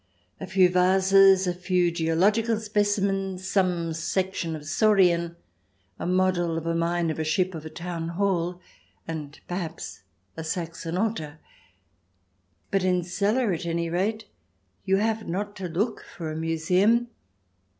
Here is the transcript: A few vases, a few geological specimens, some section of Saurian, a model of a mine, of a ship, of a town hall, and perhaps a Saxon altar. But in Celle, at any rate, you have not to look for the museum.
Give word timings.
A 0.39 0.47
few 0.47 0.67
vases, 0.67 1.45
a 1.45 1.53
few 1.53 1.91
geological 1.91 2.59
specimens, 2.59 3.47
some 3.47 3.93
section 3.93 4.55
of 4.55 4.65
Saurian, 4.65 5.35
a 5.99 6.07
model 6.07 6.57
of 6.57 6.65
a 6.65 6.73
mine, 6.73 7.11
of 7.11 7.19
a 7.19 7.23
ship, 7.23 7.53
of 7.53 7.67
a 7.67 7.69
town 7.69 8.07
hall, 8.07 8.59
and 9.07 9.39
perhaps 9.47 10.01
a 10.35 10.43
Saxon 10.43 10.97
altar. 10.97 11.37
But 12.71 12.83
in 12.83 13.03
Celle, 13.03 13.53
at 13.53 13.67
any 13.67 13.91
rate, 13.91 14.25
you 14.85 14.97
have 14.97 15.27
not 15.27 15.55
to 15.57 15.69
look 15.69 16.03
for 16.17 16.33
the 16.33 16.41
museum. 16.41 17.09